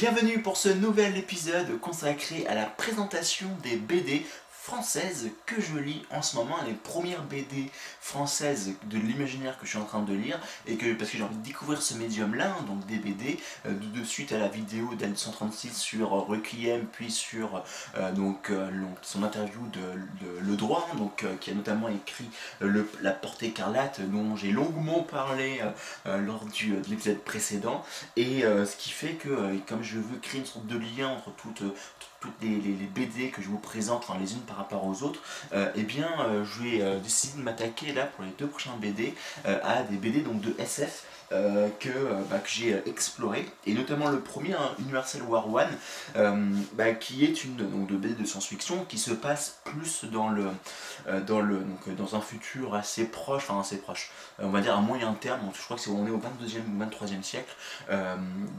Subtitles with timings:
[0.00, 4.24] Bienvenue pour ce nouvel épisode consacré à la présentation des BD
[4.62, 9.70] françaises que je lis en ce moment, les premières BD françaises de l'imaginaire que je
[9.70, 12.54] suis en train de lire, et que parce que j'ai envie de découvrir ce médium-là,
[12.58, 17.10] hein, donc des BD, euh, de, suite à la vidéo d'Anne136 sur euh, Requiem, puis
[17.10, 17.64] sur
[17.96, 18.52] euh, donc,
[19.00, 19.80] son interview de,
[20.40, 22.28] Le Droit, hein, donc, qui a notamment écrit
[22.60, 25.60] La Porte écarlate, dont j'ai longuement parlé
[26.04, 27.84] lors du, de l'épisode précédent,
[28.16, 31.62] et ce qui fait que, comme je veux créer une sorte de lien entre toutes
[32.42, 32.58] les,
[32.94, 35.20] BD que je vous présente les unes par rapport aux autres,
[35.52, 38.76] euh, eh bien euh, je vais euh, décider de m'attaquer là pour les deux prochains
[38.80, 43.72] BD à des BD de SF euh, que, euh, bah, que j'ai euh, exploré, et
[43.72, 45.68] notamment le premier, hein, Universal War One,
[46.72, 50.48] bah, qui est une donc, de BD de science-fiction qui se passe plus dans, le,
[51.28, 54.80] dans, le, donc, dans un futur assez proche, enfin assez proche, on va dire à
[54.80, 57.54] moyen terme, je crois que c'est on est au 22e ou 23e siècle,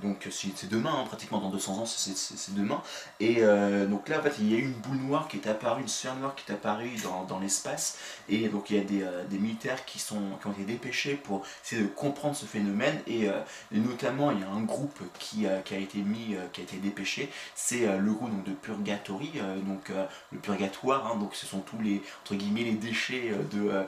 [0.01, 2.81] donc c'est demain, hein, pratiquement dans 200 ans, c'est demain,
[3.19, 3.41] et
[3.87, 5.87] donc là en fait il y a eu une boule noire qui est apparue, une
[5.87, 7.97] sphère noire qui est apparue dans, dans l'espace,
[8.29, 11.43] et donc il y a des, des militaires qui, sont, qui ont été dépêchés pour
[11.65, 15.59] essayer de comprendre ce phénomène euh, et, notamment il y a un groupe qui, a
[15.59, 19.33] été mis, euh, qui a été dépêché, c'est euh, le groupe de Purgatory,
[19.65, 19.91] donc
[20.31, 23.85] le purgatoire, hein, donc ce sont tous les entre guillemets les déchets de,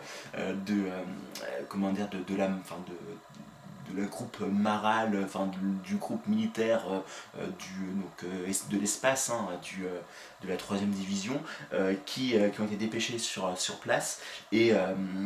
[0.65, 0.89] de
[1.69, 2.93] comment dire de, la, enfin de
[3.95, 5.49] le groupe Maral, enfin
[5.83, 6.83] du, groupe militaire
[7.37, 9.47] euh, du, donc, euh, de l'espace, hein,
[9.81, 9.99] euh,
[10.41, 11.41] de la 3 division,
[12.05, 14.19] qui, qui, ont été dépêchés sur, sur place.
[14.51, 14.73] Et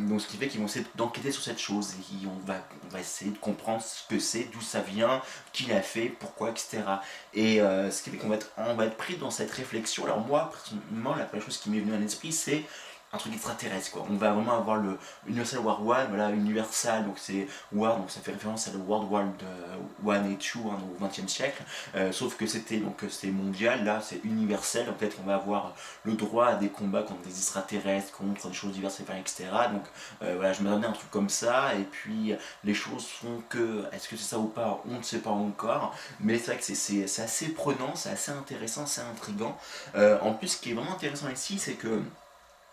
[0.08, 1.94] donc, ce qui fait qu'ils vont essayer d'enquêter sur cette chose.
[2.24, 2.54] On, va,
[2.86, 5.20] on va essayer de comprendre ce que c'est, d'où ça vient,
[5.52, 6.82] qui l'a fait, pourquoi, etc.
[7.34, 10.04] Et ce qui fait qu'on va, être, va être pris dans cette réflexion.
[10.04, 12.64] Alors moi, personnellement, la première chose qui m'est venue à l'esprit, c'est
[13.12, 14.06] un truc extraterrestre quoi.
[14.10, 18.20] On va vraiment avoir le Universal War One, voilà, Universal, donc c'est War, donc ça
[18.20, 19.24] fait référence à le World War
[20.04, 21.62] One et Two hein, au XXe siècle,
[21.94, 26.14] euh, sauf que c'était donc c'était mondial, là c'est universel, peut-être qu'on va avoir le
[26.14, 29.46] droit à des combats contre des extraterrestres, contre des choses diverses, etc.
[29.72, 29.84] Donc
[30.22, 33.84] euh, voilà, je me donnais un truc comme ça, et puis les choses font que,
[33.92, 36.74] est-ce que c'est ça ou pas, on ne sait pas encore, mais c'est vrai que
[36.74, 39.56] c'est assez prenant, c'est assez intéressant, c'est intriguant.
[39.94, 42.02] Euh, en plus, ce qui est vraiment intéressant ici, c'est que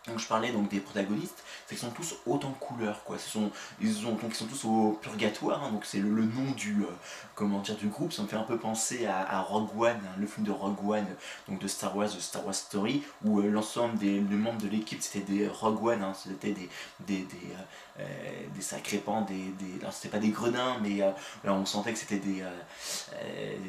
[0.08, 3.18] donc je parlais donc des protagonistes, c'est qu'ils sont tous autant couleurs quoi.
[3.18, 3.52] Ce sont,
[3.82, 5.72] ils, ont, donc, ils sont tous au purgatoire, hein.
[5.72, 6.88] donc c'est le, nom du, euh,
[7.34, 8.14] comment dire, du groupe.
[8.14, 11.08] Ça me fait un peu penser à, Rogue One, hein, le film de Rogue One,
[11.48, 15.02] donc de Star Wars, de Star Wars Story, où euh, l'ensemble des membres de l'équipe
[15.02, 16.14] c'était des Rogue One, hein.
[16.14, 16.70] c'était des,
[17.02, 17.64] des, des, euh,
[17.98, 22.18] des sacrépants, des, des alors c'était pas des grenins, mais là on sentait que c'était
[22.18, 22.44] des,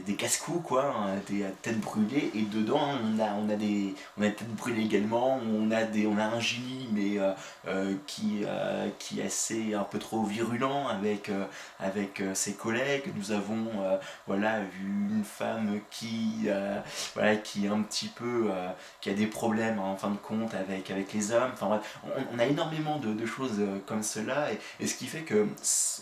[0.04, 0.94] des casse-coups quoi,
[1.28, 4.82] des têtes brûlées, et dedans on a, on a des, on a des têtes brûlées
[4.82, 7.32] également, on a des, on a un génie mais euh,
[7.68, 11.30] euh, qui, euh, qui est assez un peu trop virulent avec,
[11.80, 13.12] avec ses collègues.
[13.16, 13.66] Nous avons
[14.26, 16.48] voilà, une femme qui,
[17.14, 18.50] voilà, qui est un petit peu
[19.00, 21.50] qui a des problèmes en fin de compte avec, avec les hommes.
[21.52, 21.80] Enfin
[22.32, 24.48] on, a énormément de, choses comme cela
[24.80, 25.46] et, ce qui fait que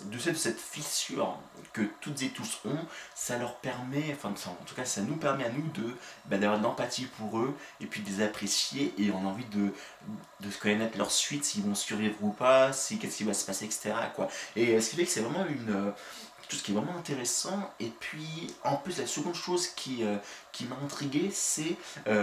[0.06, 1.38] de cette, fissure
[1.72, 2.78] que toutes et tous ont,
[3.14, 5.94] ça leur permet, enfin en tout cas ça nous permet à nous de
[6.26, 9.46] bah, d'avoir de l'empathie pour eux et puis de les apprécier et on a envie
[9.46, 9.72] de,
[10.40, 13.64] de connaître leur suite, s'ils vont survivre ou pas, si, qu'est-ce qui va se passer,
[13.64, 13.92] etc.
[14.14, 14.28] Quoi.
[14.56, 15.90] Et euh, ce qui fait que c'est vraiment une, euh,
[16.48, 17.72] tout ce qui est vraiment intéressant.
[17.80, 20.16] Et puis, en plus, la seconde chose qui, euh,
[20.54, 21.76] qui m'a intrigué, c'est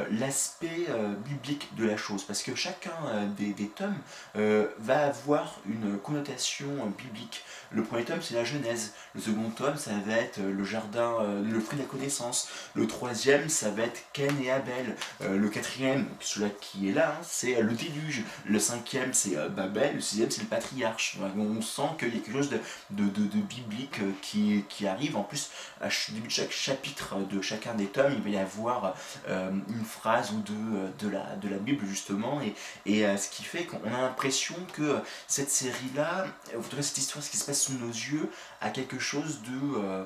[0.10, 0.88] l'aspect
[1.26, 2.24] biblique de la chose.
[2.24, 2.94] Parce que chacun
[3.38, 3.98] des, des, tomes
[4.34, 7.44] va avoir une connotation biblique.
[7.74, 8.94] Le premier tome, c'est la Genèse.
[9.16, 12.50] Le second tome, ça va être euh, le jardin, euh, le fruit de la connaissance.
[12.74, 14.96] Le troisième, ça va être Ken et Abel.
[15.22, 18.24] Euh, le quatrième, celui qui est là, hein, c'est le déluge.
[18.46, 19.96] Le cinquième, c'est Babel.
[19.96, 21.18] Le sixième, c'est le patriarche.
[21.38, 22.60] on sent qu'il y a quelque chose de,
[22.90, 25.16] de, de, biblique qui, qui, arrive.
[25.16, 25.50] En plus,
[25.80, 28.96] à début de chaque chapitre de chacun des tomes, il va y avoir
[29.28, 32.42] une phrase ou deux de la, de la Bible, justement.
[32.42, 32.54] Et,
[32.86, 36.26] et ce qui fait qu'on a l'impression que cette série-là,
[36.72, 38.30] trouvez cette histoire, ce qui se passe sous nos yeux
[38.62, 40.04] à quelque chose de, euh, euh,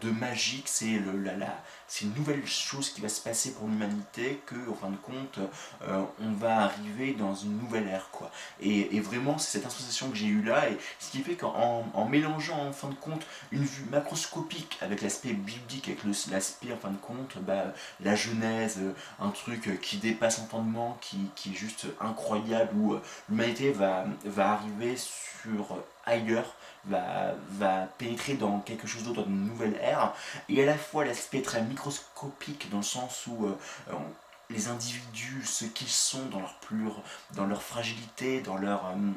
[0.00, 1.62] de magique, c'est la, la,
[2.00, 5.38] une nouvelle chose qui va se passer pour l'humanité, que en fin de compte,
[5.82, 8.08] euh, on va arriver dans une nouvelle ère.
[8.10, 8.30] Quoi.
[8.60, 12.08] Et, vraiment, c'est cette sensation que j'ai eue là, et ce qui fait qu'en en
[12.08, 16.90] mélangeant en fin de compte une vue macroscopique avec l'aspect biblique, avec l'aspect en fin
[16.90, 18.80] de compte, bah, la Genèse,
[19.20, 22.96] un truc qui dépasse l'entendement, qui, qui, est juste incroyable, où
[23.28, 26.54] l'humanité va, va arriver sur ailleurs,
[26.86, 30.12] va, va pénétrer dans quelque chose d'autre, dans une nouvelle ère,
[30.48, 33.56] et à la fois l'aspect très microscopique dans le sens où euh,
[34.52, 37.02] les individus, ce qu'ils sont dans leur,
[37.34, 38.86] dans leur fragilité, dans leur...
[38.86, 39.10] Euh,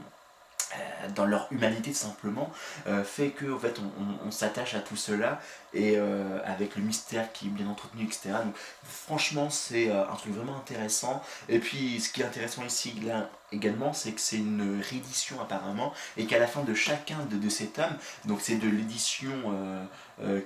[0.73, 2.51] euh, dans leur humanité simplement,
[2.88, 3.79] euh, fait que en fait,
[4.25, 5.39] on, s'attache à tout cela
[5.73, 5.97] et
[6.44, 8.31] avec le mystère qui est bien entretenu, etc.
[8.44, 11.21] Donc, franchement, c'est un truc vraiment intéressant.
[11.50, 15.93] Et puis, ce qui est intéressant ici là, également, c'est que c'est une réédition apparemment
[16.17, 19.31] et qu'à la fin de chacun de, ces tomes, donc c'est de l'édition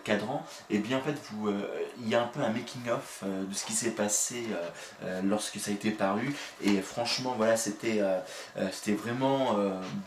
[0.03, 1.51] cadran, et bien en fait, vous,
[2.01, 4.43] il y a un peu un making-of de ce qui s'est passé
[5.23, 6.33] lorsque ça a été paru.
[6.61, 8.01] Et franchement, voilà, c'était
[8.71, 9.55] c'était vraiment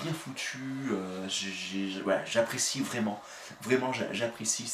[0.02, 0.58] bien foutu,
[0.92, 3.20] euh, j'apprécie vraiment,
[3.62, 4.66] vraiment j'apprécie,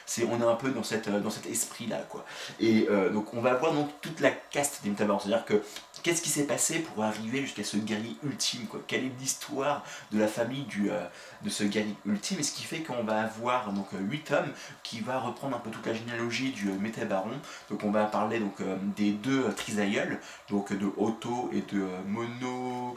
[0.06, 0.82] C'est, on est un peu dans,
[1.20, 2.24] dans cet esprit-là, quoi.
[2.60, 5.62] Et donc on va voir donc toute la caste des Métabarons c'est-à-dire que
[6.02, 8.80] qu'est-ce qui s'est passé pour arriver jusqu'à ce guerrier ultime quoi?
[8.86, 11.04] Quelle est l'histoire de la famille du, euh,
[11.44, 14.52] de ce guerrier ultime Et ce qui fait qu'on va avoir donc 8 euh, hommes
[14.82, 17.30] qui va reprendre un peu toute la généalogie du euh, Métabaron.
[17.70, 18.56] Donc on va parler donc
[18.96, 20.18] des deux trisaïeuls,
[20.50, 22.94] donc de Otto et de Mono,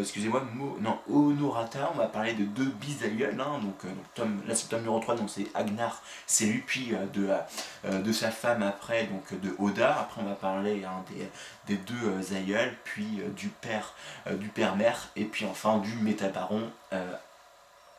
[0.00, 0.44] excusez-moi,
[0.80, 1.90] non Honorata.
[1.94, 5.30] On va parler de deux bisaïeuls, hein, donc, tome, là c'est tome numéro 3, donc
[5.30, 7.30] c'est Agnar, c'est lui puis de,
[7.90, 9.98] de sa femme après, donc de Oda.
[10.00, 11.28] Après on va parler hein, des,
[11.68, 11.94] des deux
[12.84, 13.94] puis euh, du père
[14.26, 17.12] euh, du père-mère, et puis enfin du métabaron euh,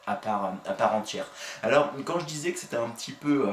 [0.09, 1.25] à, part, à part entière.
[1.63, 3.47] Alors quand je disais que c'était un petit peu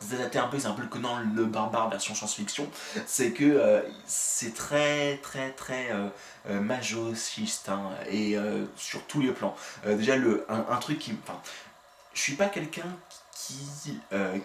[0.00, 2.68] c'était un peu, c'est un peu le Conan le barbare version science-fiction,
[3.06, 8.36] c'est que c'est très très très euh, majociste hein, et
[8.76, 9.56] sur tous les plans.
[9.86, 11.40] déjà le un, truc qui, enfin,
[12.12, 12.88] je suis pas quelqu'un
[13.32, 13.98] qui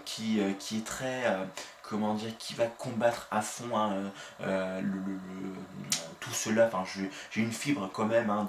[0.06, 1.24] qui, qui est très
[1.90, 5.00] comment dire, qui va combattre à fond hein, euh, le,
[6.20, 6.70] tout cela.
[6.72, 6.84] Enfin,
[7.32, 8.48] j'ai une fibre quand même hein,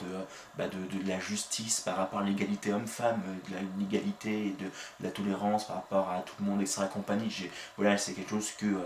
[0.58, 4.70] bah, de, la justice par rapport à l'égalité homme-femme, de l'égalité et de,
[5.00, 6.82] la tolérance par rapport à tout le monde, etc.
[6.92, 7.30] compagnie.
[7.76, 8.78] Voilà, c'est quelque chose que, euh,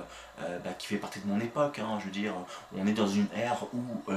[0.42, 1.80] euh, bah, qui fait partie de mon époque.
[1.80, 2.34] Hein, je veux dire,
[2.76, 4.12] on est dans une ère où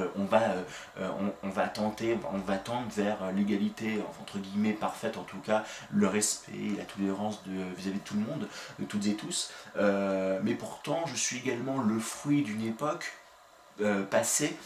[1.68, 6.84] tenter, on va tendre vers l'égalité, entre guillemets, parfaite en tout cas, le respect, la
[6.84, 8.48] tolérance vis-à-vis de, tout le monde,
[8.80, 9.52] de toutes et tous.
[9.78, 13.14] Euh, mais pourtant, je suis également le fruit d'une époque
[13.82, 14.58] euh, passée,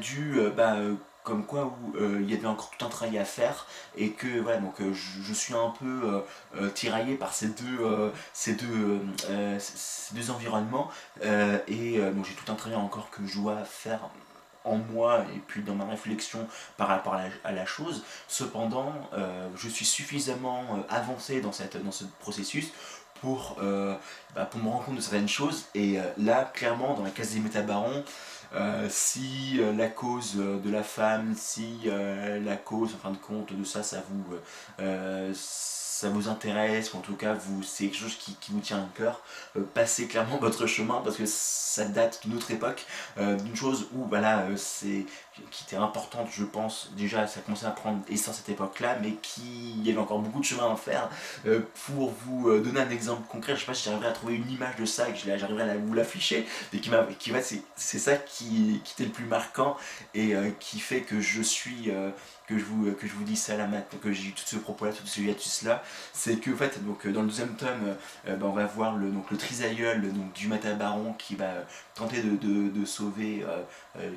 [0.00, 0.76] du bah,
[1.22, 4.58] comme quoi où il y avait encore tout un travail à faire et que voilà
[4.58, 6.24] donc je, suis un peu
[6.72, 9.02] tiraillé par ces deux ces deux
[9.58, 10.88] ces deux environnements
[11.22, 14.08] et donc j'ai tout un travail encore que je dois faire
[14.66, 16.46] en moi et puis dans ma réflexion
[16.76, 18.04] par rapport à la, chose.
[18.28, 18.92] Cependant,
[19.56, 22.72] je suis suffisamment avancé dans, cette, dans ce processus
[23.20, 23.94] pour, euh,
[24.34, 25.66] bah, pour me rendre compte de certaines choses.
[25.74, 28.04] Et euh, là, clairement, dans la case des métabarons,
[28.54, 33.64] euh, si la cause de la femme, si la cause, en fin de compte, de
[33.64, 34.24] ça, ça vous
[35.96, 38.88] ça vous intéresse, ou en tout cas vous c'est quelque chose qui, vous tient à
[38.94, 39.22] cœur,
[39.56, 42.84] euh, passez clairement votre chemin parce que ça date d'une autre époque,
[43.16, 45.06] euh, d'une chose où voilà euh, c'est
[45.50, 48.98] qui était importante je pense, déjà ça commençait à prendre essence à cette époque là,
[49.02, 51.08] mais qui y avait encore beaucoup de chemin à faire.
[51.86, 54.76] pour vous donner un exemple concret, je sais pas si j'arriverai à trouver une image
[54.76, 58.94] de ça, que j'arriverai à vous l'afficher, mais qui, qui va, c'est ça qui, qui
[58.94, 59.76] était le plus marquant
[60.14, 61.90] et qui fait que je suis
[62.46, 64.56] que je vous, que je vous dis ça là maintenant, que j'ai eu tout ce
[64.56, 67.96] propos là, tout ce hiatus là, c'est que en fait, donc, dans le deuxième tome,
[68.26, 71.50] bah, on va voir le, donc, le trisaïeul donc, du Matabaron qui va
[71.94, 73.44] tenter de, sauver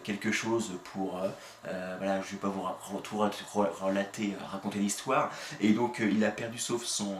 [0.04, 1.22] quelque chose pour,
[1.98, 2.64] voilà, je vais pas vous
[3.82, 7.16] relater, raconter l'histoire, et donc il a perdu sauf son,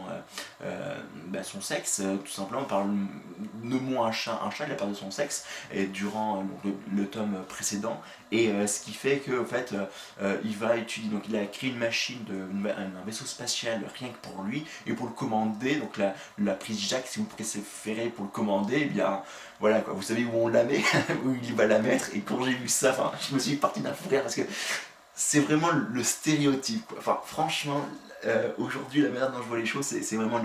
[1.26, 5.44] bah, son sexe, tout simplement par un chat, un chat, il a perdu son sexe,
[5.92, 6.44] durant
[6.94, 8.00] le, tome précédent,
[8.32, 9.74] et ce qui fait que en fait,
[10.44, 12.24] il va utiliser, donc il a créé une machine,
[12.66, 16.80] un vaisseau spatial rien que pour lui, et pour le commander, donc la, la prise
[16.88, 19.22] Jack, si vous préférez pour le commander, eh bien
[19.60, 20.82] voilà quoi, vous savez où on la met,
[21.24, 23.92] où il va la mettre, et quand j'ai vu ça, je me suis parti d'un
[23.92, 24.42] fou rire parce que
[25.14, 26.98] c'est vraiment le stéréotype quoi.
[26.98, 27.84] Enfin, franchement,
[28.24, 30.40] euh, aujourd'hui, la manière dont je vois les choses, c'est vraiment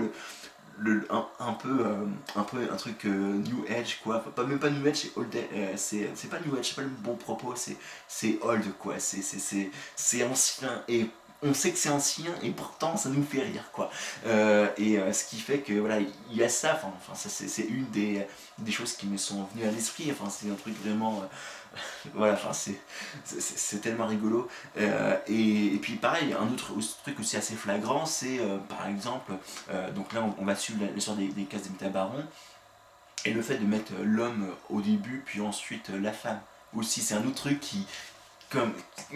[0.78, 2.04] le, un, peu, euh,
[2.36, 5.34] un peu un truc euh, New Age quoi, pas, même pas New Age, c'est old,
[5.76, 11.06] c'est pas New Age, c'est pas le bon propos, c'est old quoi, c'est ancien et
[11.42, 13.90] on sait que c'est ancien et pourtant ça nous fait rire quoi.
[14.26, 17.88] Euh, et euh, ce qui fait que voilà, il y a ça, enfin, c'est une
[17.90, 18.26] des,
[18.58, 21.20] des, choses qui me sont venues à l'esprit, enfin c'est un truc vraiment.
[21.20, 21.26] Euh,
[22.14, 24.48] voilà, enfin c'est tellement rigolo.
[25.26, 29.32] Et, puis pareil, un autre truc aussi assez flagrant, c'est par exemple,
[29.94, 32.24] donc là on, va suivre l'histoire des, des cases des métabarons,
[33.26, 36.40] et le fait de mettre l'homme au début, puis ensuite la femme
[36.74, 37.86] aussi, c'est un autre truc qui,
[38.50, 38.72] comme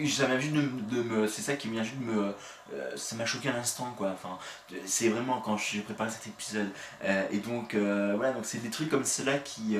[0.07, 2.35] ça juste de, me c'est ça qui vient juste de me
[2.73, 4.11] euh, ça m'a choqué à l'instant quoi.
[4.13, 4.37] Enfin
[4.85, 6.69] c'est vraiment quand j'ai préparé cet épisode.
[7.03, 9.77] Euh, et donc euh, voilà donc c'est des trucs comme cela qui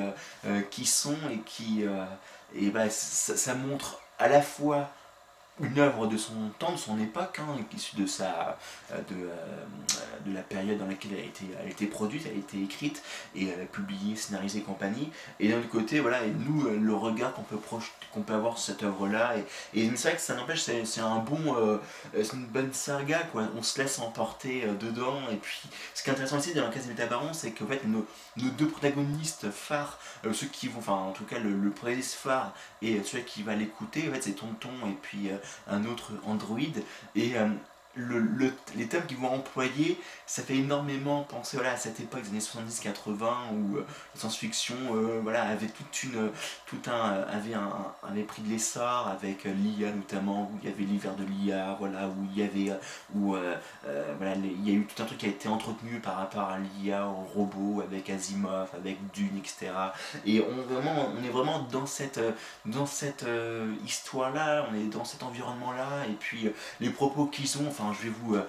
[0.70, 1.84] qui sont et qui
[2.54, 4.90] et bah ça, ça, montre à la fois
[5.60, 8.58] une œuvre de son temps, de son époque, hein, issue de, sa,
[8.90, 12.22] euh, de, euh, de, la période dans laquelle elle a, été, elle a été produite,
[12.26, 13.02] elle a été écrite
[13.34, 15.10] et publiée, scénarisée et compagnie.
[15.40, 17.58] Et d'un autre côté, voilà, nous, euh, le regard qu'on peut,
[18.12, 19.34] qu'on peut avoir sur cette œuvre-là.
[19.74, 21.78] Et, c'est vrai que ça n'empêche, c'est un bon,
[22.14, 23.48] une bonne saga, quoi.
[23.56, 25.20] on se laisse emporter dedans.
[25.30, 25.60] Et puis,
[25.94, 28.06] ce qui est intéressant aussi dans la case des Métabarons, c'est qu'en fait, nos,
[28.36, 29.98] nos, deux protagonistes phares,
[30.32, 34.08] ceux qui vont, enfin, en tout cas, le, le phare et celui qui va l'écouter,
[34.08, 35.30] en fait, c'est Tonton et puis
[35.68, 36.60] un autre Android.
[37.14, 37.32] Et
[37.98, 42.22] euh, le, les thèmes qu'ils vont employer, ça fait énormément penser voilà, à cette époque
[42.22, 43.10] des années 70-80
[43.52, 46.30] où euh, la science-fiction euh, voilà, avait toute une,
[46.66, 50.84] tout un, avait, un, avait pris de l'essor avec l'IA notamment, où il y avait
[50.84, 52.78] l'hiver de l'IA, voilà, où il y avait
[53.14, 53.36] où,
[54.18, 56.58] voilà, il y a eu tout un truc qui a été entretenu par rapport à
[56.58, 59.70] l'IA, au robot, avec Asimov, avec Dune, etc.
[60.24, 62.20] Et on, vraiment, on est vraiment dans cette,
[62.64, 63.26] dans cette
[63.84, 68.36] histoire-là, on est dans cet environnement-là, et puis les propos qu'ils ont, je vais vous
[68.36, 68.44] euh,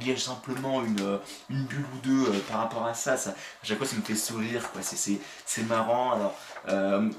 [0.00, 1.18] lire simplement une, euh,
[1.50, 3.16] une bulle ou deux euh, par rapport à ça.
[3.16, 3.30] ça.
[3.30, 4.80] À chaque fois, ça me fait sourire, quoi.
[4.82, 6.32] C'est marrant.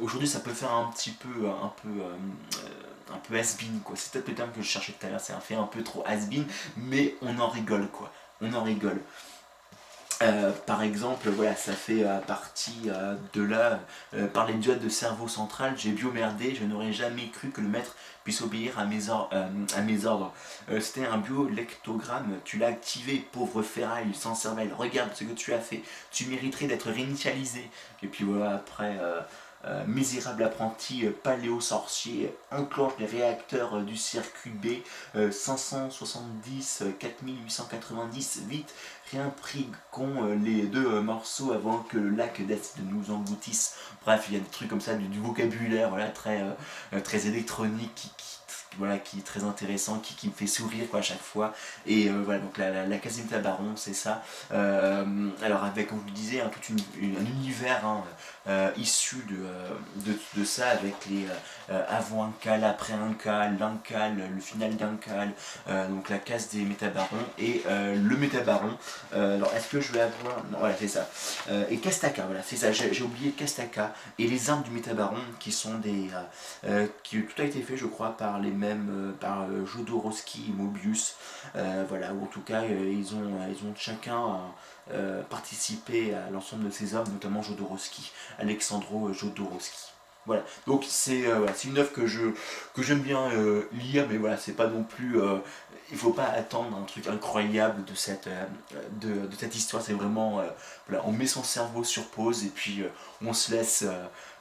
[0.01, 1.89] Aujourd'hui, ça peut faire un petit peu, un peu,
[3.13, 3.95] un peu has-been, quoi.
[3.95, 5.21] C'est peut-être le terme que je cherchais tout à l'heure.
[5.21, 6.45] C'est un fait un peu trop has-been,
[6.77, 8.11] mais on en rigole, quoi.
[8.41, 8.99] On en rigole.
[10.65, 12.89] Par exemple, voilà, ça fait partie
[13.33, 13.79] de là,
[14.33, 17.95] par les diodes de cerveau central, j'ai biomerdé, je n'aurais jamais cru que le maître
[18.23, 20.33] puisse obéir à mes, euh, à mes ordres.
[20.69, 25.53] Euh, c'était un biolectogramme, tu l'as activé, pauvre ferraille, sans cervelle, regarde ce que tu
[25.53, 27.69] as fait, tu mériterais d'être réinitialisé.
[28.01, 28.97] Et puis voilà, après...
[29.65, 34.67] Euh, misérable apprenti paléo-sorcier, enclenche les réacteurs du circuit B
[35.31, 38.73] 570 4890, vite
[39.11, 43.75] réimpriguons les deux morceaux avant que le lac d'acide nous engloutisse.
[44.03, 46.43] Bref, il y a des trucs comme ça, du, vocabulaire voilà, très,
[47.03, 48.39] très électronique qui,
[48.77, 51.53] voilà, qui est très intéressant, qui, qui me fait sourire quoi, à chaque fois.
[51.85, 54.23] Et euh, voilà, donc la, la, la Casimita Baron, c'est ça.
[54.51, 58.03] Euh, alors avec, comme je vous disais, hein, tout un univers hein,
[58.47, 61.25] euh, issu de, de, ça, avec les
[61.87, 65.31] avant un cal, après un cal, l'incal, le final d'un cal,
[65.89, 68.77] donc la case des métabarons et le métabaron.
[69.13, 70.43] alors est-ce que je vais avoir...
[70.51, 71.09] Non, voilà, c'est ça.
[71.69, 75.75] et Castaka, voilà, c'est ça, j'ai oublié Castaka et les armes du métabaron qui sont
[75.75, 76.09] des...
[77.03, 81.15] qui tout a été fait, je crois, par les euh, par euh, Jodorowsky et Mobius,
[81.55, 84.39] euh, voilà, ou en tout cas ils, ont, ils ont chacun
[85.29, 89.91] participé à l'ensemble de ces œuvres, notamment Jodorowsky, Alexandro Jodorowsky.
[90.25, 91.25] Voilà, donc c'est
[91.65, 92.31] une œuvre que je
[92.73, 93.29] que j'aime bien
[93.73, 95.19] lire, mais voilà, c'est pas non plus.
[95.91, 98.29] il faut pas attendre un truc incroyable de cette,
[99.01, 100.41] de, cette histoire, c'est vraiment.
[100.87, 102.83] voilà, on met son cerveau sur pause et puis
[103.21, 103.85] on se laisse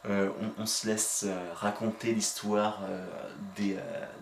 [0.08, 3.06] euh, on, se laisse euh, raconter l'histoire euh,
[3.56, 3.76] des,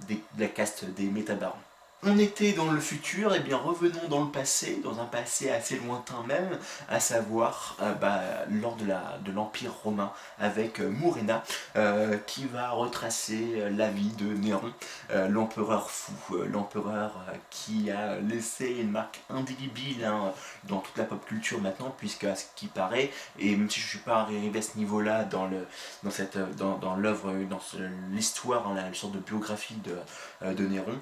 [0.08, 1.56] de la caste des métabarons.
[2.02, 5.50] On était dans le futur, et eh bien revenons dans le passé, dans un passé
[5.50, 11.42] assez lointain même, à savoir euh, bah, lors de l'Empire romain avec euh, Murena,
[11.76, 14.72] euh, qui va retracer la vie de Néron,
[15.28, 16.14] l'empereur fou,
[16.50, 17.12] l'empereur
[17.50, 20.32] qui a laissé une marque indélébile hein,
[20.64, 23.86] dans toute la pop culture maintenant, puisque à ce qui paraît, et même si je
[23.86, 27.60] ne suis pas arrivé à ce niveau-là dans l'œuvre, dans,
[28.10, 30.98] l'histoire, hein, la sorte de biographie de, de Néron,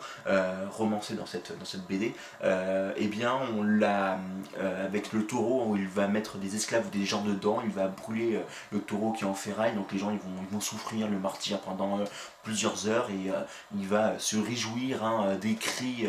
[0.88, 2.14] dans cette, dans cette BD,
[2.44, 4.18] euh, eh bien on l'a
[4.58, 7.70] euh, avec le taureau où il va mettre des esclaves ou des gens dedans, il
[7.70, 8.42] va brûler euh,
[8.72, 11.18] le taureau qui est en ferraille, donc les gens ils vont, ils vont souffrir le
[11.18, 12.00] martyr pendant
[12.42, 13.30] plusieurs heures et
[13.76, 16.06] il va se réjouir hein, des cris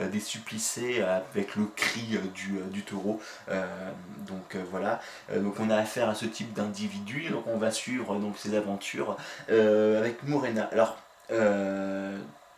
[0.00, 3.20] des supplicés avec le cri du, du taureau.
[4.26, 5.00] donc voilà,
[5.36, 9.16] donc on a affaire à ce type d'individu, donc on va suivre donc ses aventures
[9.48, 10.68] avec Morena.
[10.72, 10.96] Alors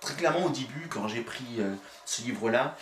[0.00, 1.74] très clairement au début, quand j'ai pris euh,
[2.04, 2.76] ce livre-là,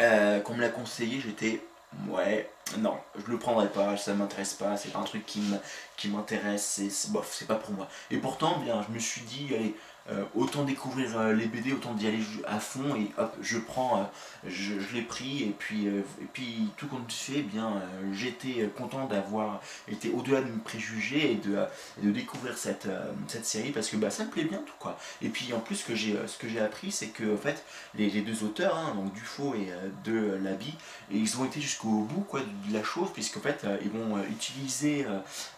[0.00, 1.62] euh, qu'on me l'a conseillé, j'étais
[2.08, 6.80] ouais, non, je le prendrai pas, ça m'intéresse pas, c'est pas un truc qui m'intéresse,
[6.90, 7.88] c'est bof, c'est pas pour moi.
[8.10, 9.74] Et pourtant, bien, je me suis dit, allez,
[10.10, 14.00] euh, autant découvrir euh, les BD, autant d'y aller à fond et hop, je prends,
[14.00, 19.60] euh, je, l'ai pris et puis, et puis tout compte fait, bien j'étais content d'avoir
[19.88, 21.58] été au-delà de mes préjugés et de,
[22.02, 22.88] de découvrir cette,
[23.28, 24.98] cette série parce que bah, ça me plaît bien tout quoi.
[25.22, 27.64] Et puis en plus ce que j'ai appris c'est que en fait
[27.94, 29.70] les, deux auteurs, hein, donc Dufaux et
[30.04, 30.74] de Labi,
[31.10, 32.40] ils ont été jusqu'au bout quoi,
[32.72, 35.06] la chose puisqu'en fait ils vont utiliser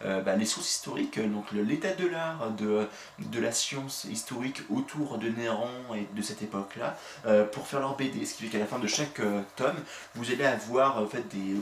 [0.00, 2.86] bah, les sources historiques, donc l'état de l'art, de,
[3.18, 7.96] de la science historique autour de Néron et de cette époque-là euh, pour faire leur
[7.96, 8.24] BD.
[8.26, 9.76] Ce qui fait qu'à la fin de chaque euh, tome,
[10.14, 11.56] vous allez avoir en fait des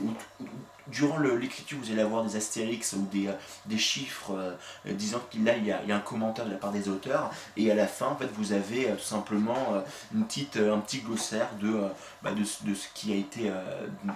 [0.86, 3.28] durant l'écriture, vous allez avoir des astérix ou des,
[3.66, 6.88] des chiffres euh, disant qu'il il y, y, a un commentaire de la part des
[6.88, 10.98] auteurs, et à la fin, en fait, vous avez tout simplement une petite, un petit
[10.98, 11.82] glossaire de,
[12.22, 13.50] bah, de, de, ce qui a été,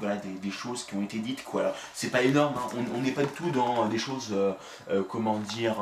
[0.01, 1.45] voilà, des, choses qui ont été dites.
[1.45, 1.75] Quoi.
[1.95, 2.85] c'est pas énorme, hein.
[2.95, 4.35] on n'est pas du tout dans des choses,
[5.09, 5.77] comment dire,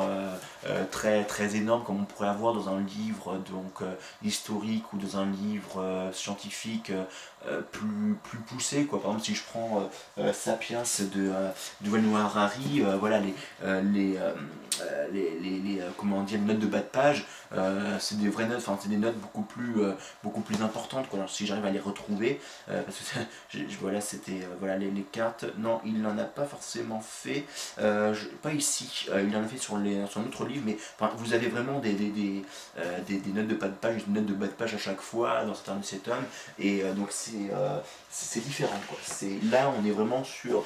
[0.90, 5.16] très, très énormes comme on pourrait avoir dans un livre donc euh, historique ou dans
[5.18, 6.92] un livre euh, scientifique
[7.46, 9.00] euh, plus, plus poussé quoi.
[9.00, 9.90] Par exemple si je prends
[10.32, 11.32] Sapiens de,
[11.80, 13.34] de Harari, voilà les,
[13.92, 14.18] les
[15.12, 17.26] les, les, comment dire, notes de bas de page,
[17.98, 19.74] c'est des vraies notes, enfin c'est des notes beaucoup plus,
[20.22, 21.20] beaucoup plus importantes quoi.
[21.28, 25.44] si j'arrive à les retrouver, parce que je, voilà c'était voilà les, cartes.
[25.58, 27.44] Non, il n'en a pas forcément fait,
[27.76, 29.08] pas ici.
[29.08, 30.76] il en a fait sur les sur un autre livre, mais
[31.16, 32.42] vous avez vraiment des, des,
[32.78, 35.00] euh, des, notes de bas de page, des notes de bas de page à chaque
[35.00, 36.24] fois dans certains de ces tomes.
[36.58, 37.78] Et euh, donc c'est euh,
[38.10, 38.80] c'est différent.
[38.88, 38.98] Quoi.
[39.50, 40.64] Là, on est vraiment sur.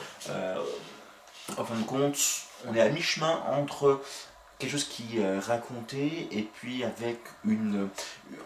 [1.57, 2.19] En fin de compte,
[2.67, 4.01] on est à mi-chemin entre
[4.59, 7.89] quelque chose qui est raconté et puis avec une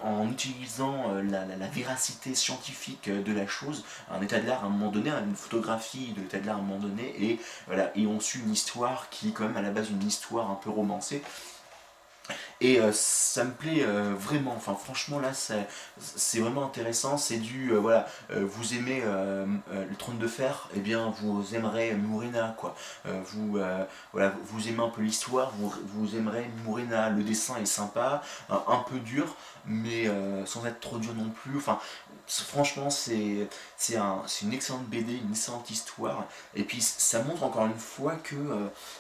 [0.03, 4.71] en utilisant la, la, véracité scientifique de la chose un état de l'art à un
[4.71, 8.09] moment donné une photographie de l'état de l'art à un moment donné et voilà et
[8.09, 10.71] on suit une histoire qui est quand même à la base une histoire un peu
[10.71, 11.23] romancée
[12.61, 17.73] et euh, ça me plaît euh, vraiment, enfin franchement là c'est vraiment intéressant, c'est du,
[17.73, 22.75] euh, voilà, vous aimez le trône de fer, et eh bien vous aimerez Murena quoi,
[23.05, 23.59] vous,
[24.13, 28.85] voilà, vous aimez un peu l'histoire, vous, vous aimerez Murena, le dessin est sympa, un
[28.89, 30.07] peu dur, mais
[30.47, 31.79] sans être trop dur non plus, enfin
[32.27, 33.49] franchement c'est
[33.97, 38.37] un, une excellente BD, une excellente histoire, et puis ça montre encore une fois que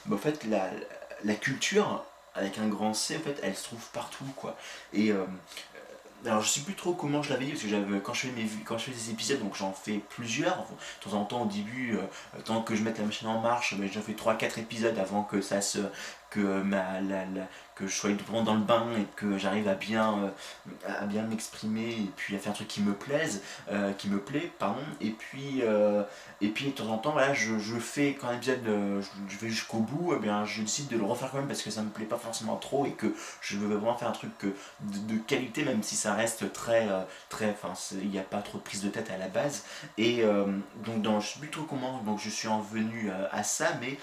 [0.06, 0.70] bah, en fait la,
[1.24, 4.56] la culture avec un grand C, en fait, elle se trouve partout, quoi.
[4.92, 5.24] Et euh,
[6.26, 8.46] alors je sais plus trop comment je l'avais dit parce que quand je fais mes
[8.64, 11.96] quand je fais des épisodes donc j'en fais plusieurs de temps en temps au début
[11.96, 15.22] euh, tant que je mette la machine en marche j'en fais 3 4 épisodes avant
[15.22, 15.78] que ça se
[16.28, 17.24] que ma la,
[17.74, 18.10] que je sois
[18.44, 20.28] dans le bain et que j'arrive à bien, euh,
[20.86, 24.18] à bien m'exprimer et puis à faire un truc qui me plaise, euh, qui me
[24.18, 24.82] plaît, pardon.
[25.00, 26.02] Et puis, euh,
[26.40, 29.48] et puis de temps en temps, voilà, je, je fais quand un épisode, je, vais
[29.48, 31.82] jusqu'au bout, et eh bien, je décide de le refaire quand même parce que ça
[31.82, 34.52] me plaît pas forcément trop et que je veux vraiment faire un truc de,
[35.14, 36.86] de qualité, même si ça reste très,
[37.28, 39.64] très, enfin, il n'y a pas trop de prise de tête à la base.
[39.98, 40.22] Et
[40.84, 43.98] donc, dans, je sais plus trop comment, donc je suis en venu à ça, mais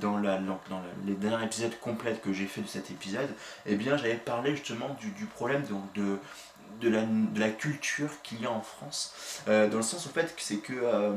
[0.00, 0.60] dans, la, dans,
[1.06, 4.54] les derniers épisodes complets que j'ai fait de cet épisode et eh bien j'avais parlé
[4.56, 5.62] justement du, problème
[5.94, 6.18] de,
[6.80, 10.42] de, la, culture qu'il y a en France, euh, dans le sens au fait que
[10.42, 11.12] c'est que euh,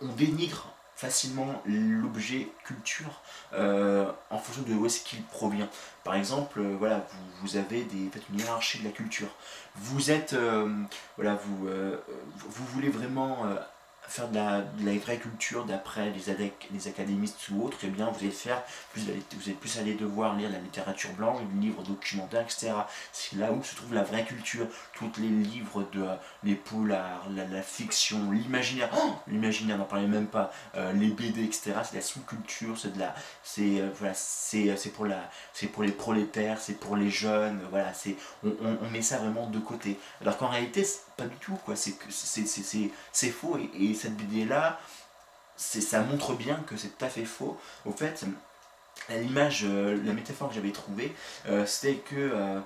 [0.00, 3.20] on dénigre facilement l'objet culture
[3.52, 5.68] euh, en fonction de où est-ce qu'il provient.
[6.04, 7.06] Par exemple, voilà,
[7.42, 9.28] vous, avez des, une hiérarchie de la culture.
[9.74, 10.34] Vous êtes,
[11.16, 13.44] voilà, vous, vous voulez vraiment
[14.08, 14.62] faire de la,
[14.98, 19.54] vraie culture d'après les, académistes ou autres, eh bien vous allez faire, plus, vous allez
[19.54, 22.72] plus aller devoir lire la littérature blanche, les livres documentaires, etc.
[23.12, 24.66] C'est là où se trouve la vraie culture.
[24.94, 26.06] Tous les livres de
[26.44, 31.74] les polars, la, fiction, l'imaginaire, oh l'imaginaire, n'en parlait même pas, euh, les BD, etc.
[31.84, 35.30] C'est la sous-culture, c'est de la, c'est euh, voilà,
[35.72, 37.92] pour pour les prolétaires, c'est pour les jeunes, voilà,
[38.44, 39.98] on, met ça vraiment de côté.
[40.20, 40.86] Alors qu'en réalité,
[41.16, 41.74] pas du tout, quoi.
[41.76, 41.94] C'est
[43.12, 44.78] c'est faux et cette BD-là,
[45.56, 47.58] ça montre bien que c'est tout à fait faux.
[47.84, 48.24] Au fait,
[49.10, 51.14] l'image, euh, la métaphore que j'avais trouvée,
[51.48, 52.60] euh, c'était que euh,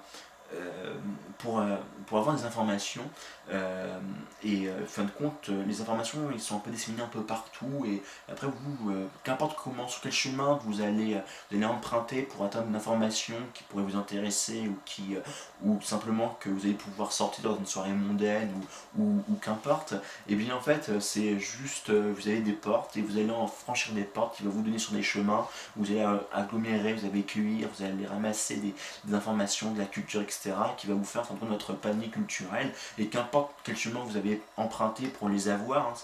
[1.39, 1.63] pour,
[2.07, 3.09] pour avoir des informations,
[3.53, 3.99] euh,
[4.45, 7.23] et euh, fin de compte, euh, les informations ils sont un peu disséminées un peu
[7.23, 8.93] partout et après vous,
[9.25, 11.19] qu'importe comment, sur quel chemin vous allez,
[11.51, 15.17] vous emprunter pour atteindre une information qui pourrait vous intéresser ou qui
[15.63, 18.51] ou simplement que vous allez pouvoir sortir dans une soirée mondaine
[18.99, 23.03] ou, ou, qu'importe, et eh bien en fait c'est juste, vous avez des portes et
[23.03, 26.07] vous allez en franchir des portes qui vont vous donner sur des chemins, vous allez
[26.33, 30.40] agglomérer, vous allez cueillir, vous allez ramasser des, des informations, de la culture, etc.
[30.77, 35.29] qui va vous faire notre panier culturel et qu'importe quel chemin vous avez emprunté pour
[35.29, 35.89] les avoir.
[35.89, 35.95] Hein,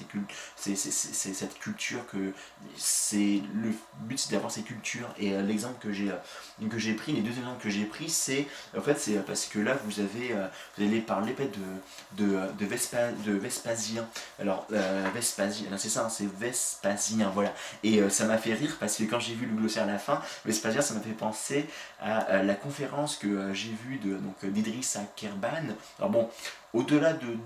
[0.56, 2.32] c'est cette culture que
[2.76, 5.08] c'est le but c'est d'avoir ces cultures.
[5.18, 8.08] Et euh, l'exemple que j'ai euh, que j'ai pris, les deux exemples que j'ai pris,
[8.08, 8.46] c'est
[8.76, 10.46] en fait c'est parce que là vous avez euh,
[10.76, 14.06] vous allez parler de de, de, de Vespasien.
[14.40, 14.66] Alors
[15.14, 17.52] Vespasien, c'est ça, hein, c'est Vespasien, voilà.
[17.82, 20.20] Et ça m'a fait rire parce que quand j'ai vu le glossaire à la fin,
[20.44, 21.66] Vespasien, ça m'a fait penser
[22.00, 25.74] à, la conférence que j'ai vue de donc d'Idriss Kerban.
[25.98, 26.28] Alors bon,
[26.74, 27.36] au-delà de,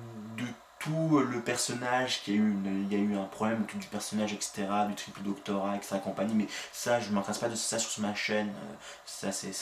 [0.80, 4.66] tout le personnage, qui a eu il y a eu un problème du personnage, etc.,
[4.88, 8.48] du triple doctorat, etc., compagnie, mais ça, je m'intéresse pas de ça sur ma chaîne,
[8.48, 9.52] euh, ça c'est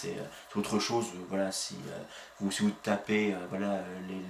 [0.54, 1.98] autre chose, euh, voilà, si euh,
[2.40, 3.80] vous, si vous tapez voilà,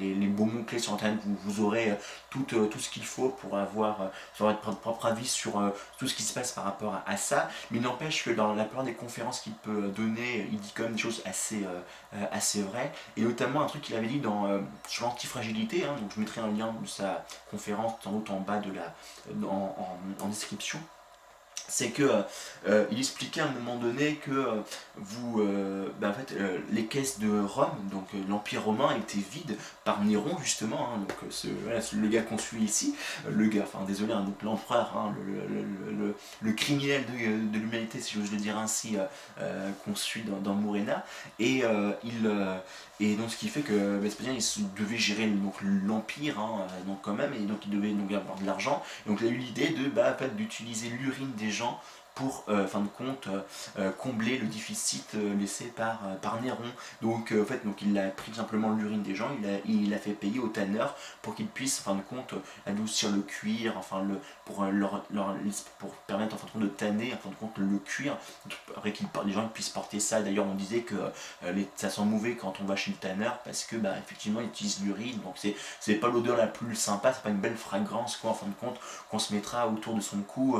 [0.00, 1.94] les, les, beaux mots-clés sur internet, vous, vous aurez
[2.30, 5.60] tout, tout ce qu'il faut pour avoir votre propre avis sur
[5.98, 8.84] tout ce qui se passe par rapport à, ça, mais n'empêche que dans la plupart
[8.84, 11.66] des conférences qu'il peut donner, il dit quand même des choses assez,
[12.32, 14.48] assez vraies, et notamment un truc qu'il avait dit dans,
[14.86, 18.72] sur l'antifragilité, hein, donc je mettrai un lien de sa conférence en en bas de
[18.72, 18.94] la,
[20.20, 20.80] en description
[21.68, 22.24] c'est que
[22.66, 24.62] euh, il expliquait à un moment donné que euh,
[24.96, 26.34] vous, euh, ben, en fait,
[26.70, 30.88] les caisses de Rome, donc l'Empire romain, étaient vides par Néron justement.
[30.88, 31.48] Hein, donc ce,
[31.94, 32.94] le gars qu'on suit ici,
[33.30, 35.14] le gars, enfin désolé, hein, donc l'empereur, hein,
[36.42, 38.96] le, criminel de, l'humanité, si j'ose le dire ainsi,
[39.84, 41.04] qu'on suit dans, dans Morena,
[41.38, 41.62] et
[42.02, 42.30] il
[43.00, 45.30] et donc ce qui fait que Vespasien il devait gérer
[45.84, 46.36] l'empire
[46.86, 49.36] donc quand même et donc il devait donc avoir de l'argent donc il a eu
[49.36, 51.80] l'idée de bah, d'utiliser l'urine des gens gens
[52.18, 53.42] pour, euh, fin de compte, euh,
[53.78, 56.58] euh, combler le déficit laissé par, par Néron.
[57.00, 59.98] Donc, en fait, donc, il a pris simplement l'urine des gens, il a, il a
[59.98, 62.34] fait payer aux tanneurs pour qu'ils puissent, fin de compte,
[62.66, 65.04] adoucir le cuir, enfin, le, pour, leur,
[65.78, 68.16] pour permettre, en fin de compte, de tanner, en fin de compte, le cuir,
[68.76, 70.20] après que les gens puissent porter ça.
[70.20, 70.96] D'ailleurs, on disait que
[71.76, 74.80] ça sent mauvais quand on va chez le tanneur parce que, bah, effectivement, ils utilisent
[74.82, 75.36] l'urine, donc
[75.80, 78.54] c'est pas l'odeur la plus sympa, c'est pas une belle fragrance, quoi, en fin de
[78.54, 80.58] compte, qu'on se mettra autour de son cou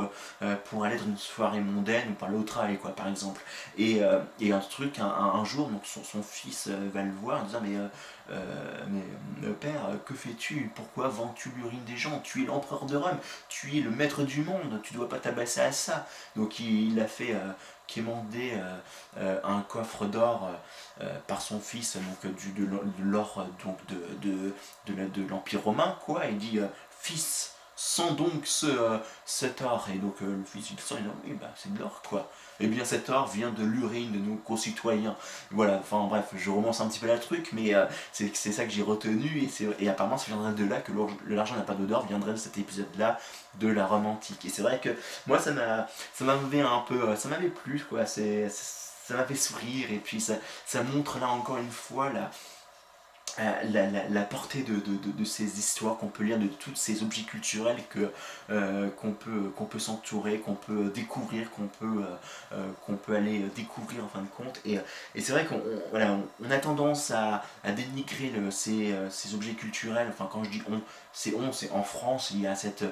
[0.64, 3.40] pour aller dans une soirée mondaine ou par l'autre travail quoi par exemple
[3.76, 7.60] et, euh, un truc un, jour donc son, fils euh, va le voir en disant
[7.62, 7.76] mais
[8.30, 10.70] euh, mais père, que fais-tu?
[10.74, 12.20] Pourquoi vends-tu l'urine des gens?
[12.22, 13.16] Tu es l'empereur de Rome,
[13.48, 16.06] tu es le maître du monde, tu dois pas t'abasser à ça.
[16.36, 17.34] Donc il, a fait
[17.86, 18.52] quémander
[19.16, 20.50] un coffre d'or
[21.26, 22.68] par son fils, donc du, de,
[23.02, 24.52] l'or donc de,
[24.86, 26.26] de, de l'Empire romain, quoi.
[26.26, 26.60] Il dit
[27.00, 29.86] Fils, sans donc ce, euh, cet or.
[29.94, 32.28] Et donc euh, le fils il sent, il dit, oui, bah, c'est de l'or, quoi.
[32.60, 35.16] eh bien cet or vient de l'urine de nos concitoyens.
[35.52, 38.70] Voilà, enfin bref, je romance un petit peu la truc, mais euh, c'est ça que
[38.70, 40.92] j'ai retenu, et, et apparemment ça viendrait de là que
[41.28, 43.18] l'argent n'a pas d'odeur, viendrait de cet épisode-là
[43.60, 44.44] de la Rome antique.
[44.44, 44.90] Et c'est vrai que
[45.26, 49.98] moi ça m'avait un peu, ça m'avait plu, quoi, c'est ça m'a fait sourire, et
[49.98, 50.34] puis ça,
[50.66, 52.30] ça montre là encore une fois la
[53.40, 57.76] euh, la, portée de, ces histoires qu'on peut lire, de tous ces objets culturels
[58.50, 62.02] euh, qu'on peut, qu'on peut s'entourer, qu'on peut découvrir, qu'on peut,
[62.52, 64.60] euh, aller découvrir en fin de compte.
[64.64, 64.78] Et,
[65.20, 68.94] c'est vrai qu'on voilà, on, a tendance à, dénigrer ces,
[69.34, 70.08] objets culturels.
[70.10, 70.80] Enfin, quand je dis on,
[71.12, 72.84] c'est on, c'est en France, il y a cette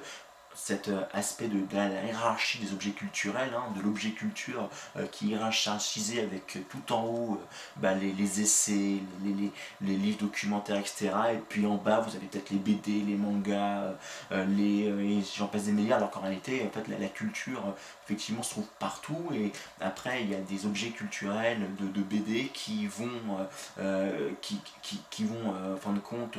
[0.57, 4.69] cet aspect de, la, hiérarchie des objets culturels, hein, de l'objet culture
[5.13, 7.41] qui est hiérarchisé avec tout en haut
[7.77, 11.11] bah, les, essais, les, livres documentaires, etc.
[11.35, 13.95] Et puis en bas, vous avez peut-être les BD, les mangas,
[14.31, 17.63] les, j'en passe des meilleurs, alors qu'en réalité, en fait, la, culture,
[18.05, 19.31] effectivement, se trouve partout.
[19.35, 23.11] Et après, il y a des objets culturels de, BD qui vont,
[24.41, 26.39] qui, vont en fin de compte,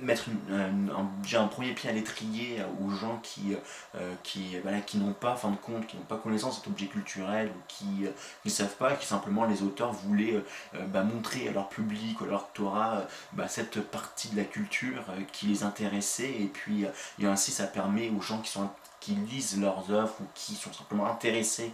[0.00, 3.56] mettre un, premier pied à l'étrier aux gens qui,
[3.94, 6.68] euh, qui, voilà, qui n'ont pas, fin de compte, qui n'ont pas connaissance de cet
[6.68, 8.10] objet culturel ou qui euh,
[8.44, 10.42] ne savent pas, qui simplement les auteurs voulaient
[10.74, 15.04] euh, bah, montrer à leur public à leur lectorat bah, cette partie de la culture
[15.32, 16.30] qui les intéressait.
[16.30, 16.86] Et puis
[17.18, 20.72] et ainsi ça permet aux gens qui sont qui lisent leurs œuvres ou qui sont
[20.72, 21.72] simplement intéressés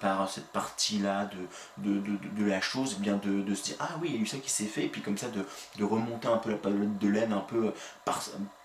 [0.00, 1.28] par cette partie-là
[1.76, 4.18] de, de, de, la chose, eh bien de, de, se dire ah oui, il y
[4.18, 5.44] a eu ça qui s'est fait, et puis comme ça de,
[5.76, 7.74] de remonter un peu la palette de laine un peu
[8.06, 8.22] par,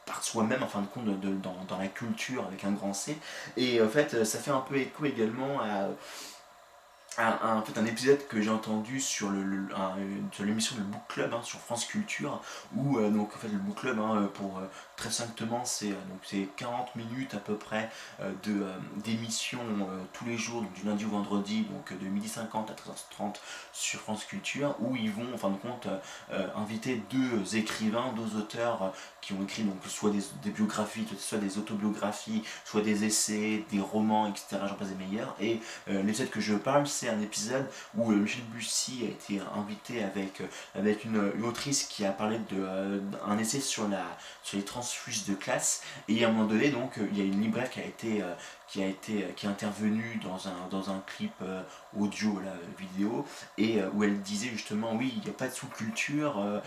[0.07, 3.17] par soi-même en fin de compte dans, la culture avec un grand C.
[3.57, 5.89] Et en fait ça fait un peu écho également à,
[7.17, 12.41] un, épisode que j'ai entendu sur l'émission Le Book Club hein, sur France Culture
[12.75, 15.95] où euh, donc en fait le Book Club hein, pour euh, très simplement c'est euh,
[16.09, 17.89] donc c'est 40 minutes à peu près
[18.43, 18.65] de
[19.03, 19.59] d'émission
[20.13, 23.35] tous les jours du lundi au vendredi donc de 12h50 à 13h30
[23.73, 25.87] sur France Culture où ils vont en fin de compte
[26.55, 32.43] inviter deux écrivains deux auteurs qui ont écrit donc soit des, biographies soit des autobiographies
[32.65, 36.87] soit des essais des romans etc j'en passe des meilleurs et l'épisode que je parle
[36.87, 37.65] c'est un épisode
[37.95, 42.57] où euh, Michel Bussy a été invité avec, euh, une, autrice qui a parlé d'un
[42.57, 44.03] euh, essai sur, la,
[44.43, 45.83] sur les transfuges de classe.
[46.07, 48.23] Et à un moment donné, donc, il y a une libraire qui a été
[48.67, 51.33] qui a été qui est intervenue dans un, dans un clip
[51.97, 53.25] audio la vidéo
[53.57, 56.61] et où elle disait justement oui il n'y a pas de sous-culture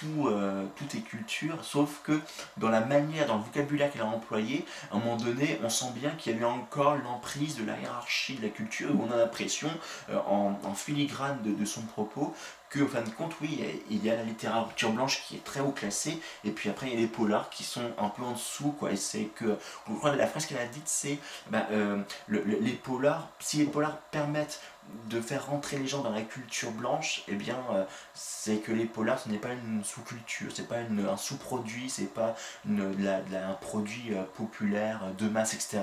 [0.00, 2.20] tout, est culture, sauf que
[2.56, 5.92] dans la manière, dans le vocabulaire qu'elle a employé, à un moment donné, on sent
[5.94, 9.12] bien qu'il y a eu encore l'emprise de la hiérarchie de la culture, où on
[9.12, 9.70] a l'impression,
[10.10, 12.34] euh, en, filigrane de, son propos,
[12.70, 13.60] que, fin de compte, oui,
[13.90, 16.94] il y a la littérature blanche qui est très haut classée, et puis après, il
[16.94, 18.92] y a les polars qui sont un peu en dessous, quoi.
[18.92, 19.58] Et c'est que,
[20.04, 21.18] la phrase qu'elle a dite, c'est,
[21.50, 24.60] bah, euh, les polars, si les polars permettent
[25.08, 28.84] de faire rentrer les gens dans la culture blanche, eh bien, euh, c'est que les
[28.84, 32.36] polars, ce n'est pas une sous-culture, c'est pas un sous-produit, c'est pas
[32.68, 35.80] un produit euh, populaire de masse, etc.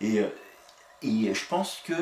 [0.00, 0.22] Et,
[1.02, 1.94] et je pense que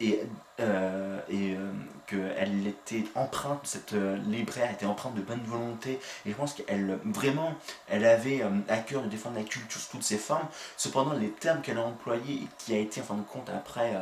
[0.00, 0.20] et,
[0.60, 1.72] euh, et euh,
[2.06, 6.98] qu'elle était empreinte, cette euh, libraire était empreinte de bonne volonté, et je pense qu'elle
[7.04, 7.54] vraiment,
[7.88, 11.60] elle avait à cœur de défendre la culture sous toutes ses formes, cependant les termes
[11.60, 13.92] qu'elle a employés, qui a été en fin de compte après,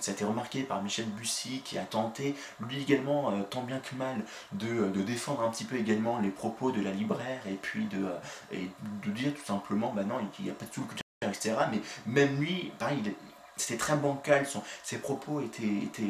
[0.00, 3.94] ça a été remarqué par Michel Bussy, qui a tenté, lui également, tant bien que
[3.94, 7.84] mal, de, de, défendre un petit peu également les propos de la libraire, et puis
[7.86, 8.06] de,
[8.52, 8.68] et
[9.04, 11.54] de dire tout simplement, bah non, il n'y a pas de sous-culture, etc.
[11.72, 13.14] Mais même lui, pareil, il,
[13.56, 15.62] c'était très bancal, son, ses propos étaient...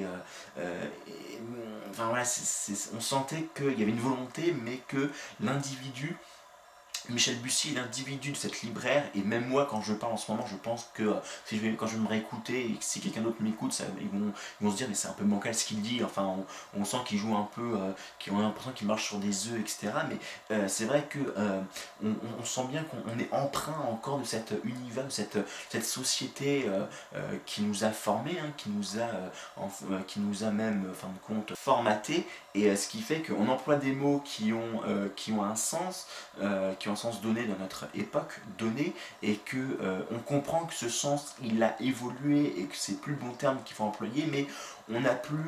[0.05, 0.17] euh,
[0.59, 0.85] euh,
[1.91, 2.25] enfin voilà,
[2.97, 6.17] on sentait qu'il y avait une volonté, mais que l'individu
[7.11, 10.47] Michel Bussy l'individu de cette libraire, et même moi quand je parle en ce moment,
[10.47, 11.15] je pense que euh,
[11.45, 14.67] si je quand je vais me réécouter et si quelqu'un d'autre m'écoute, ils vont, ils
[14.67, 16.37] vont se dire mais c'est un peu bancal ce qu'il dit, enfin
[16.75, 17.93] on, sent qu'il joue un peu, euh,
[18.25, 19.93] qu'on a l'impression qu'il marche sur des œufs, etc.
[20.09, 20.19] Mais
[20.51, 21.19] euh, c'est vrai que
[22.03, 25.39] on, sent bien qu'on est emprunt encore de cet univers, de cette,
[25.69, 26.67] cette société
[27.45, 31.55] qui nous a formés, hein, qui, nous a, qui nous a même, fin de compte,
[31.57, 34.81] formaté, et ce qui fait qu'on emploie des mots qui ont,
[35.17, 36.07] qui ont un sens,
[36.79, 40.89] qui ont sens donné dans notre époque donnée et que euh, on comprend que ce
[40.89, 44.47] sens il a évolué et que c'est plus le bon terme qu'il faut employer mais
[44.91, 45.39] on n'a plus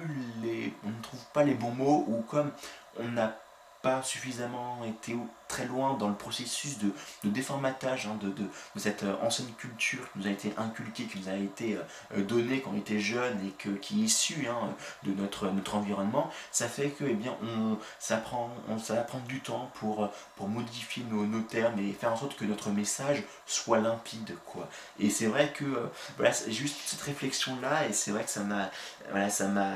[0.42, 2.52] les on ne trouve pas les bons mots ou comme
[2.98, 3.36] on n'a
[3.82, 5.16] pas suffisamment été
[5.48, 6.92] très loin dans le processus de,
[7.24, 8.32] déformatage hein, de,
[8.76, 11.82] cette euh, ancienne culture qui nous a été inculquée, qui nous a été euh,
[12.16, 15.74] euh, donnée quand on était jeune et que, qui est issue hein, de notre, notre
[15.74, 19.70] environnement, ça fait que eh bien, on, ça, prend, on, ça va prendre du temps
[19.74, 24.36] pour, pour modifier nos, nos, termes et faire en sorte que notre message soit limpide.
[24.44, 24.68] Quoi.
[24.98, 28.70] Et c'est vrai que voilà, j'ai juste cette réflexion-là et c'est vrai que ça m'a...
[29.10, 29.72] Voilà, ça m'a...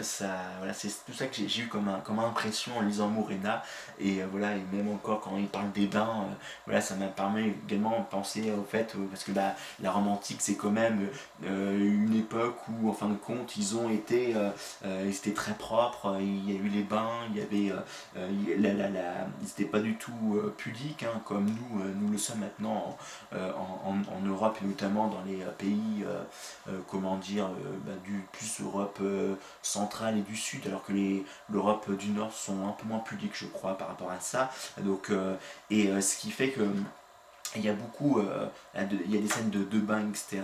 [0.00, 3.62] Ça, voilà, c'est tout ça que j'ai eu comme, un, comme impression en lisant Morena
[3.98, 6.34] et voilà, et même encore quand il parle des bains, euh,
[6.66, 10.38] voilà, ça m'a permis également de penser au fait, euh, parce que bah, la romantique
[10.40, 11.08] c'est quand même
[11.44, 14.34] euh, une époque où en fin de compte ils ont été,
[14.84, 17.74] ils étaient très propres, il y a eu les bains, il y avait,
[18.58, 22.40] la, la, la, ils n'étaient pas du tout pudiques hein, comme nous, nous le sommes
[22.40, 22.96] maintenant
[23.32, 26.04] en, en, Europe et notamment dans les pays,
[26.88, 27.48] comment dire,
[27.84, 29.00] bah, du plus Europe
[29.62, 30.92] centrale et du sud, alors que
[31.48, 34.50] l'Europe du Nord sont un peu moins pudiques je crois par rapport à ça.
[34.82, 35.36] Donc, euh,
[35.70, 36.62] et euh, ce qui fait que
[37.54, 40.40] il y a beaucoup, euh, il y a des scènes de, de bain, etc.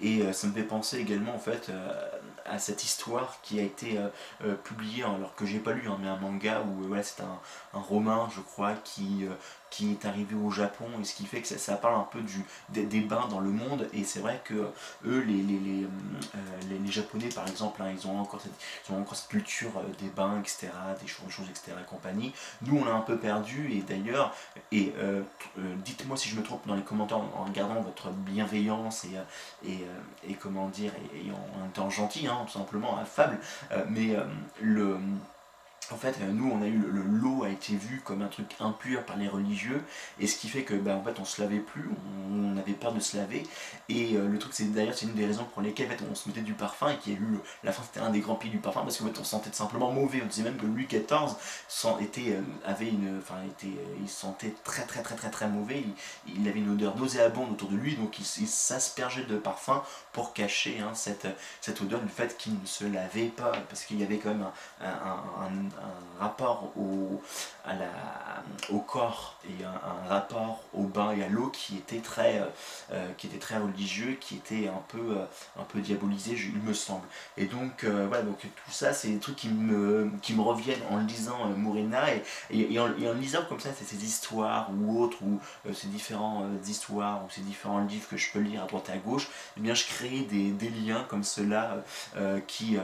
[0.00, 1.70] Et ça me fait penser également en fait
[2.46, 4.00] à cette histoire qui a été
[4.64, 7.40] publiée, alors que j'ai pas lu, hein, mais un manga où voilà, c'est un,
[7.74, 9.26] un, romain, je crois, qui
[9.70, 12.44] qui est arrivé au Japon et ce qui fait que ça, parle un peu du,
[12.70, 13.88] des, bains dans le monde.
[13.92, 14.70] Et c'est vrai que
[15.04, 18.52] eux les, les, euh, les, les, japonais par exemple hein, ils, ont encore cette,
[18.88, 20.68] ils ont encore cette culture euh, des bains etc
[21.00, 22.32] des choses, etc et compagnie.
[22.62, 23.72] Nous on l'a un peu perdu.
[23.72, 24.34] Et d'ailleurs
[24.72, 25.22] et euh,
[25.84, 29.84] dites-moi si je me trompe dans les commentaires en, regardant votre bienveillance et, et,
[30.28, 33.38] et comment dire et, en, étant gentil hein, tout simplement affable.
[33.88, 34.16] Mais
[34.60, 34.98] le
[35.92, 38.46] en fait, euh, nous, on a eu le, l'eau a été vu comme un truc
[38.60, 39.82] impur par les religieux,
[40.18, 41.88] et ce qui fait que, ben, en fait, on se lavait plus,
[42.30, 43.44] on, avait peur de se laver,
[43.88, 46.14] et euh, le truc, c'est d'ailleurs, c'est une des raisons pour lesquelles, en fait, on
[46.14, 48.50] se mettait du parfum, et qui a eu la fin, c'était un des grands pays
[48.50, 50.20] du parfum, parce qu'en fait, on se sentait simplement mauvais.
[50.22, 54.84] On disait même que Louis XIV euh, avait une, enfin, était, il se sentait très,
[54.84, 55.84] très, très, très, très mauvais.
[56.26, 60.80] Il, avait une odeur nauséabonde autour de lui, donc il, s'aspergeait de parfum pour cacher
[60.80, 61.26] hein, cette,
[61.60, 64.46] cette odeur du fait qu'il ne se lavait pas, parce qu'il y avait quand même
[64.80, 65.75] un
[66.18, 67.20] rapport au,
[68.80, 72.46] corps et un, rapport au bain et à l'eau qui était très euh,
[72.92, 75.24] euh, religieux, qui était un peu euh,
[75.58, 77.06] un diabolisé, il me semble.
[77.36, 82.14] Et donc voilà, donc tout ça c'est des trucs qui me reviennent en lisant Mourina
[82.14, 85.40] et, et, en, lisant comme ça ces histoires ou autres ou
[85.72, 88.98] ces différentes histoires ou ces différents livres que je peux lire à droite et à
[88.98, 91.84] gauche, eh bien je crée des, des liens comme cela
[92.46, 92.78] qui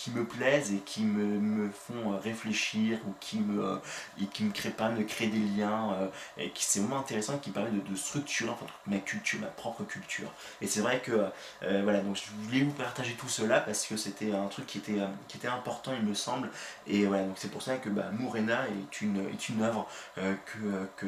[0.00, 3.76] qui me plaisent et qui me, me font euh, réfléchir ou qui me, euh,
[4.18, 6.08] et qui me créent pas, me créent des liens euh,
[6.38, 8.50] et qui c'est vraiment intéressant qui permet de, structurer
[8.86, 10.32] ma culture, ma propre culture.
[10.62, 11.12] Et c'est vrai que
[11.60, 15.00] voilà, donc je voulais vous partager tout cela parce que c'était un truc qui était,
[15.28, 16.48] qui était important il me semble.
[16.86, 19.86] Et voilà, donc c'est pour ça que bah, Mourena est une, est une œuvre
[20.16, 21.06] que, que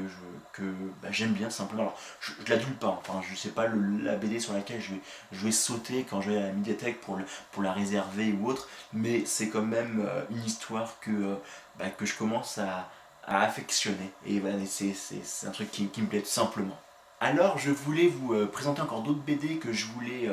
[0.52, 0.62] que
[1.02, 1.82] bah, j'aime bien simplement.
[1.82, 3.66] Alors je, je l'adulte pas, enfin je sais pas
[4.02, 5.00] la BD sur laquelle je vais,
[5.32, 8.48] je vais sauter quand je vais à la médiathèque pour, le, pour la réserver ou
[8.48, 11.34] autre, mais c'est quand même euh, une histoire que, euh,
[11.78, 12.88] bah, que je commence à,
[13.24, 14.10] affectionner.
[14.26, 16.76] Et voilà, c'est un truc qui, me plaît tout simplement.
[17.20, 20.28] Alors je voulais vous euh, présenter encore d'autres BD que je voulais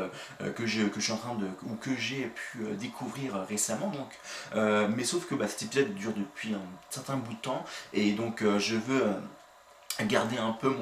[0.55, 4.89] que, je, que je suis en train de ou que j'ai pu découvrir récemment donc
[4.89, 8.43] mais sauf que bah, cet épisode dure depuis un certain bout de temps et donc
[8.57, 9.03] je veux
[10.05, 10.75] garder un peu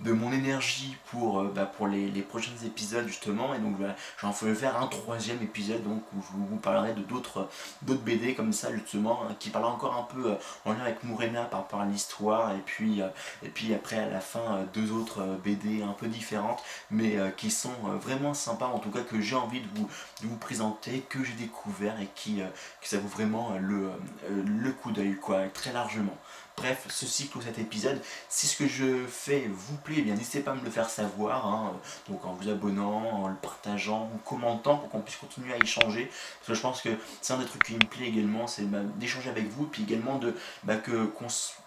[0.00, 3.54] de mon énergie pour, euh, bah, pour les, prochains épisodes justement.
[3.54, 7.02] Et donc voilà, j'en ferai faire un troisième épisode donc où je vous parlerai de
[7.02, 7.48] d'autres
[7.82, 10.34] BD comme ça justement hein, qui parlera encore un peu euh,
[10.64, 14.66] en lien avec Mourena par rapport à l'histoire et puis, euh, après à la fin
[14.72, 19.20] deux autres BD un peu différentes mais qui sont vraiment sympas en tout cas que
[19.20, 19.88] j'ai envie de vous,
[20.22, 22.40] de vous présenter que j'ai découvert et qui,
[22.80, 23.90] qui ça vaut vraiment le,
[24.30, 26.16] le coup d'œil quoi très largement
[26.56, 30.14] Bref, ce cycle ou cet épisode, si ce que je fais vous plaît, eh bien
[30.14, 31.72] n'hésitez pas à me le faire savoir, hein,
[32.08, 36.06] donc en vous abonnant, en le partageant, en commentant pour qu'on puisse continuer à échanger.
[36.06, 36.90] Parce que je pense que
[37.20, 40.18] c'est un des trucs qui me plaît également, c'est bah, d'échanger avec vous, puis également
[40.18, 41.10] de bah, que,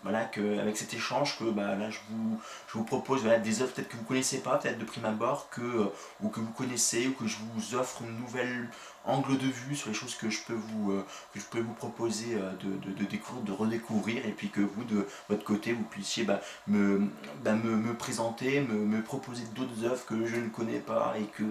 [0.04, 0.30] voilà,
[0.62, 4.40] avec cet échange, que bah, là je vous, propose des œuvres peut-être que vous connaissez
[4.40, 7.76] pas, peut-être de prime abord, que, euh, ou que vous connaissez, ou que je vous
[7.76, 8.70] offre une nouvelle
[9.08, 11.74] angle de vue sur les choses que je peux vous, euh, que je peux vous
[11.74, 15.84] proposer euh, de, de, découvrir, de redécouvrir, et puis que vous, de votre côté, vous
[15.84, 17.10] puissiez bah, me,
[17.44, 21.26] bah, me, me, présenter, me, me proposer d'autres œuvres que je ne connais pas, et
[21.26, 21.44] que,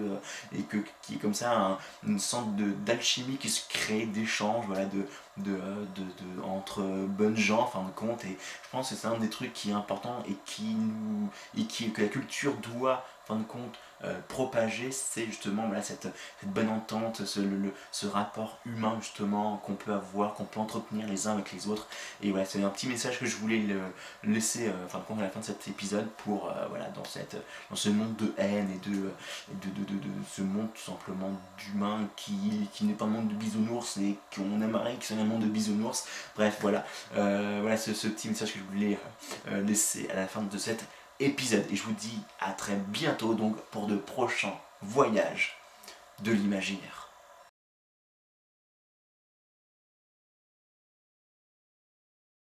[0.55, 5.05] et que qui comme ça une sorte d'alchimie qui se crée, d'échange, voilà, de,
[5.37, 9.17] de, de, entre bonnes gens, en fin de compte, et je pense que c'est un
[9.17, 13.33] des trucs qui est important et qui nous, et qui, que la culture doit, en
[13.33, 16.07] fin de compte, euh, propager, c'est justement voilà, cette,
[16.43, 21.51] bonne entente, ce, rapport humain justement qu'on peut avoir, qu'on peut entretenir les uns avec
[21.51, 21.87] les autres.
[22.21, 23.63] Et voilà, c'est un petit message que je voulais
[24.23, 27.37] laisser euh, à la fin de cet épisode pour euh, voilà, dans, cette,
[27.71, 32.07] dans ce monde de haine et de, de, de, de, ce monde tout simplement d'humain
[32.15, 35.41] qui, qui n'est pas un monde de bisounours et qu'on aimerait que soit un monde
[35.41, 36.05] de bisounours.
[36.35, 38.99] Bref, voilà, voilà ce, ce, petit message que je voulais
[39.63, 40.85] laisser à la fin de cette
[41.19, 41.65] épisode.
[41.71, 45.57] Et je vous dis à très bientôt donc pour de prochains voyages
[46.23, 46.96] de l'imaginaire.